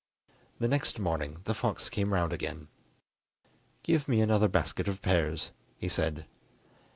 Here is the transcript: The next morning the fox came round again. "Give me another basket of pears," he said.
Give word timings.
The 0.57 0.67
next 0.67 0.97
morning 0.97 1.41
the 1.43 1.53
fox 1.53 1.87
came 1.87 2.11
round 2.11 2.33
again. 2.33 2.69
"Give 3.83 4.07
me 4.07 4.19
another 4.19 4.47
basket 4.47 4.87
of 4.87 4.99
pears," 5.03 5.51
he 5.77 5.87
said. 5.89 6.25